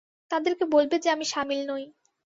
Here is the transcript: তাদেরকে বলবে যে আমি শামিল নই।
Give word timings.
তাদেরকে 0.31 0.65
বলবে 0.73 0.95
যে 1.03 1.09
আমি 1.15 1.25
শামিল 1.25 1.61
নই। 1.71 1.83